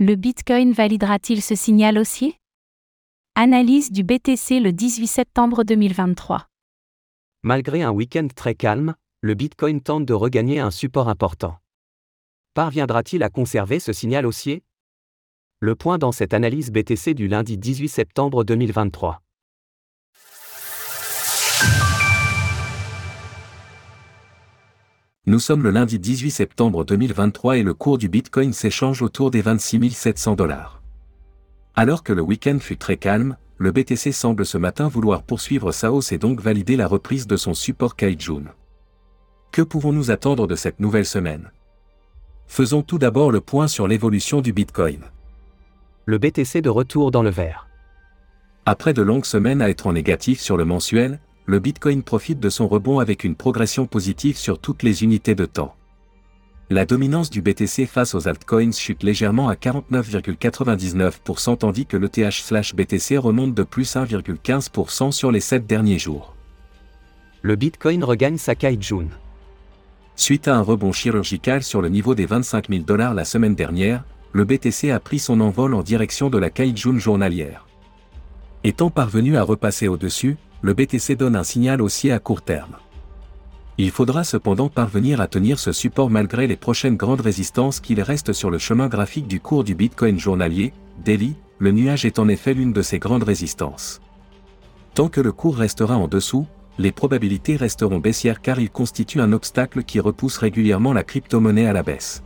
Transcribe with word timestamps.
Le 0.00 0.14
Bitcoin 0.14 0.70
validera-t-il 0.70 1.42
ce 1.42 1.56
signal 1.56 1.98
haussier 1.98 2.36
Analyse 3.34 3.90
du 3.90 4.04
BTC 4.04 4.60
le 4.60 4.70
18 4.72 5.08
septembre 5.08 5.64
2023. 5.64 6.46
Malgré 7.42 7.82
un 7.82 7.90
week-end 7.90 8.28
très 8.32 8.54
calme, 8.54 8.94
le 9.22 9.34
Bitcoin 9.34 9.80
tente 9.80 10.04
de 10.04 10.14
regagner 10.14 10.60
un 10.60 10.70
support 10.70 11.08
important. 11.08 11.58
Parviendra-t-il 12.54 13.24
à 13.24 13.28
conserver 13.28 13.80
ce 13.80 13.92
signal 13.92 14.24
haussier? 14.24 14.62
Le 15.58 15.74
point 15.74 15.98
dans 15.98 16.12
cette 16.12 16.32
analyse 16.32 16.70
BTC 16.70 17.14
du 17.14 17.26
lundi 17.26 17.58
18 17.58 17.88
septembre 17.88 18.44
2023. 18.44 19.20
Nous 25.28 25.40
sommes 25.40 25.62
le 25.62 25.70
lundi 25.70 25.98
18 25.98 26.30
septembre 26.30 26.86
2023 26.86 27.58
et 27.58 27.62
le 27.62 27.74
cours 27.74 27.98
du 27.98 28.08
Bitcoin 28.08 28.54
s'échange 28.54 29.02
autour 29.02 29.30
des 29.30 29.42
26 29.42 29.90
700 29.90 30.36
dollars. 30.36 30.80
Alors 31.76 32.02
que 32.02 32.14
le 32.14 32.22
week-end 32.22 32.56
fut 32.58 32.78
très 32.78 32.96
calme, 32.96 33.36
le 33.58 33.70
BTC 33.70 34.10
semble 34.12 34.46
ce 34.46 34.56
matin 34.56 34.88
vouloir 34.88 35.22
poursuivre 35.22 35.70
sa 35.70 35.92
hausse 35.92 36.12
et 36.12 36.18
donc 36.18 36.40
valider 36.40 36.76
la 36.76 36.86
reprise 36.86 37.26
de 37.26 37.36
son 37.36 37.52
support 37.52 37.94
Kaijun. 37.94 38.44
Que 39.52 39.60
pouvons-nous 39.60 40.10
attendre 40.10 40.46
de 40.46 40.54
cette 40.54 40.80
nouvelle 40.80 41.04
semaine? 41.04 41.50
Faisons 42.46 42.80
tout 42.80 42.98
d'abord 42.98 43.30
le 43.30 43.42
point 43.42 43.68
sur 43.68 43.86
l'évolution 43.86 44.40
du 44.40 44.54
Bitcoin. 44.54 45.00
Le 46.06 46.16
BTC 46.16 46.62
de 46.62 46.70
retour 46.70 47.10
dans 47.10 47.22
le 47.22 47.28
vert. 47.28 47.68
Après 48.64 48.94
de 48.94 49.02
longues 49.02 49.26
semaines 49.26 49.60
à 49.60 49.68
être 49.68 49.88
en 49.88 49.92
négatif 49.92 50.40
sur 50.40 50.56
le 50.56 50.64
mensuel, 50.64 51.20
le 51.48 51.60
Bitcoin 51.60 52.02
profite 52.02 52.40
de 52.40 52.50
son 52.50 52.68
rebond 52.68 52.98
avec 52.98 53.24
une 53.24 53.34
progression 53.34 53.86
positive 53.86 54.36
sur 54.36 54.58
toutes 54.58 54.82
les 54.82 55.02
unités 55.02 55.34
de 55.34 55.46
temps. 55.46 55.74
La 56.68 56.84
dominance 56.84 57.30
du 57.30 57.40
BTC 57.40 57.86
face 57.86 58.14
aux 58.14 58.28
altcoins 58.28 58.70
chute 58.70 59.02
légèrement 59.02 59.48
à 59.48 59.54
49,99% 59.54 61.56
tandis 61.56 61.86
que 61.86 61.96
l'ETH/BTC 61.96 63.16
remonte 63.16 63.54
de 63.54 63.62
plus 63.62 63.96
1,15% 63.96 65.10
sur 65.10 65.32
les 65.32 65.40
7 65.40 65.66
derniers 65.66 65.98
jours. 65.98 66.34
Le 67.40 67.56
Bitcoin 67.56 68.04
regagne 68.04 68.36
sa 68.36 68.54
Kaijun. 68.54 69.08
Suite 70.16 70.48
à 70.48 70.56
un 70.56 70.60
rebond 70.60 70.92
chirurgical 70.92 71.62
sur 71.62 71.80
le 71.80 71.88
niveau 71.88 72.14
des 72.14 72.26
25 72.26 72.68
000 72.68 72.82
dollars 72.82 73.14
la 73.14 73.24
semaine 73.24 73.54
dernière, 73.54 74.04
le 74.32 74.44
BTC 74.44 74.90
a 74.90 75.00
pris 75.00 75.18
son 75.18 75.40
envol 75.40 75.72
en 75.72 75.82
direction 75.82 76.28
de 76.28 76.36
la 76.36 76.50
Kaijun 76.50 76.98
journalière. 76.98 77.66
Étant 78.64 78.90
parvenu 78.90 79.38
à 79.38 79.44
repasser 79.44 79.88
au-dessus, 79.88 80.36
le 80.60 80.74
BTC 80.74 81.14
donne 81.16 81.36
un 81.36 81.44
signal 81.44 81.80
haussier 81.80 82.12
à 82.12 82.18
court 82.18 82.42
terme. 82.42 82.76
Il 83.80 83.92
faudra 83.92 84.24
cependant 84.24 84.68
parvenir 84.68 85.20
à 85.20 85.28
tenir 85.28 85.60
ce 85.60 85.70
support 85.70 86.10
malgré 86.10 86.48
les 86.48 86.56
prochaines 86.56 86.96
grandes 86.96 87.20
résistances 87.20 87.78
qu'il 87.78 88.00
reste 88.02 88.32
sur 88.32 88.50
le 88.50 88.58
chemin 88.58 88.88
graphique 88.88 89.28
du 89.28 89.38
cours 89.38 89.62
du 89.62 89.76
Bitcoin 89.76 90.18
journalier, 90.18 90.72
daily, 91.04 91.36
le 91.58 91.70
nuage 91.70 92.04
est 92.04 92.18
en 92.18 92.26
effet 92.26 92.54
l'une 92.54 92.72
de 92.72 92.82
ces 92.82 92.98
grandes 92.98 93.22
résistances. 93.22 94.00
Tant 94.94 95.08
que 95.08 95.20
le 95.20 95.30
cours 95.30 95.56
restera 95.56 95.96
en 95.96 96.08
dessous, 96.08 96.46
les 96.76 96.90
probabilités 96.90 97.54
resteront 97.54 97.98
baissières 97.98 98.40
car 98.40 98.58
il 98.58 98.70
constitue 98.70 99.20
un 99.20 99.32
obstacle 99.32 99.84
qui 99.84 100.00
repousse 100.00 100.38
régulièrement 100.38 100.92
la 100.92 101.04
crypto-monnaie 101.04 101.66
à 101.66 101.72
la 101.72 101.84
baisse. 101.84 102.24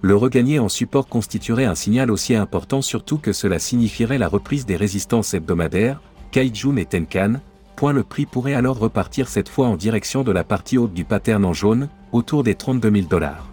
Le 0.00 0.14
regagner 0.14 0.60
en 0.60 0.68
support 0.68 1.08
constituerait 1.08 1.64
un 1.64 1.76
signal 1.76 2.10
aussi 2.10 2.34
important 2.36 2.82
surtout 2.82 3.18
que 3.18 3.32
cela 3.32 3.58
signifierait 3.58 4.18
la 4.18 4.28
reprise 4.28 4.66
des 4.66 4.76
résistances 4.76 5.34
hebdomadaires, 5.34 6.00
Kaijun 6.32 6.76
et 6.76 6.86
Tenkan, 6.86 7.34
point 7.76 7.92
le 7.92 8.02
prix 8.02 8.24
pourrait 8.24 8.54
alors 8.54 8.78
repartir 8.78 9.28
cette 9.28 9.50
fois 9.50 9.66
en 9.66 9.76
direction 9.76 10.24
de 10.24 10.32
la 10.32 10.44
partie 10.44 10.78
haute 10.78 10.94
du 10.94 11.04
pattern 11.04 11.44
en 11.44 11.52
jaune, 11.52 11.90
autour 12.10 12.42
des 12.42 12.54
32 12.54 12.90
000 12.90 13.06
dollars. 13.06 13.48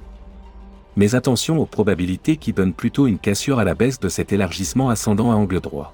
Mais 0.96 1.14
attention 1.14 1.60
aux 1.60 1.66
probabilités 1.66 2.38
qui 2.38 2.54
donnent 2.54 2.74
plutôt 2.74 3.06
une 3.06 3.20
cassure 3.20 3.60
à 3.60 3.66
la 3.66 3.76
baisse 3.76 4.00
de 4.00 4.08
cet 4.08 4.32
élargissement 4.32 4.90
ascendant 4.90 5.30
à 5.30 5.36
angle 5.36 5.60
droit. 5.60 5.94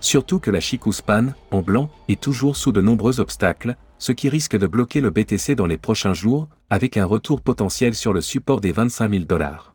Surtout 0.00 0.38
que 0.38 0.50
la 0.50 0.60
Chikuspan, 0.60 1.32
en 1.50 1.62
blanc, 1.62 1.88
est 2.08 2.20
toujours 2.20 2.56
sous 2.56 2.70
de 2.70 2.82
nombreux 2.82 3.18
obstacles, 3.18 3.74
ce 3.98 4.12
qui 4.12 4.28
risque 4.28 4.58
de 4.58 4.66
bloquer 4.66 5.00
le 5.00 5.08
BTC 5.08 5.54
dans 5.54 5.66
les 5.66 5.78
prochains 5.78 6.14
jours, 6.14 6.48
avec 6.68 6.98
un 6.98 7.06
retour 7.06 7.40
potentiel 7.40 7.94
sur 7.94 8.12
le 8.12 8.20
support 8.20 8.60
des 8.60 8.72
25 8.72 9.10
000 9.10 9.24
dollars. 9.24 9.74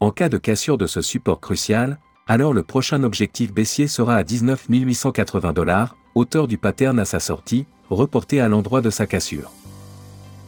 En 0.00 0.12
cas 0.12 0.30
de 0.30 0.38
cassure 0.38 0.78
de 0.78 0.86
ce 0.86 1.02
support 1.02 1.40
crucial, 1.40 1.98
alors 2.30 2.54
le 2.54 2.62
prochain 2.62 3.02
objectif 3.02 3.52
baissier 3.52 3.88
sera 3.88 4.14
à 4.14 4.22
19 4.22 4.66
880 4.68 5.52
dollars, 5.52 5.96
hauteur 6.14 6.46
du 6.46 6.58
pattern 6.58 7.00
à 7.00 7.04
sa 7.04 7.18
sortie, 7.18 7.66
reporté 7.88 8.40
à 8.40 8.46
l'endroit 8.46 8.80
de 8.80 8.90
sa 8.90 9.08
cassure. 9.08 9.50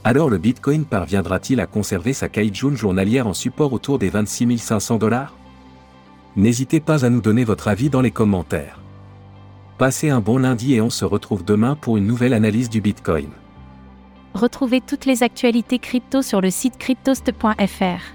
Alors 0.04 0.30
le 0.30 0.38
Bitcoin 0.38 0.84
parviendra-t-il 0.84 1.58
à 1.58 1.66
conserver 1.66 2.12
sa 2.12 2.28
Kaijun 2.28 2.76
journalière 2.76 3.26
en 3.26 3.34
support 3.34 3.72
autour 3.72 3.98
des 3.98 4.10
26 4.10 4.58
500 4.58 4.98
dollars? 4.98 5.34
N'hésitez 6.36 6.78
pas 6.78 7.04
à 7.04 7.10
nous 7.10 7.20
donner 7.20 7.42
votre 7.42 7.66
avis 7.66 7.90
dans 7.90 8.00
les 8.00 8.12
commentaires. 8.12 8.78
Passez 9.76 10.08
un 10.08 10.20
bon 10.20 10.38
lundi 10.38 10.74
et 10.74 10.80
on 10.80 10.90
se 10.90 11.04
retrouve 11.04 11.44
demain 11.44 11.74
pour 11.74 11.96
une 11.96 12.06
nouvelle 12.06 12.32
analyse 12.32 12.70
du 12.70 12.80
Bitcoin. 12.80 13.30
Retrouvez 14.34 14.80
toutes 14.80 15.04
les 15.04 15.24
actualités 15.24 15.80
crypto 15.80 16.22
sur 16.22 16.40
le 16.40 16.52
site 16.52 16.78
cryptost.fr. 16.78 18.12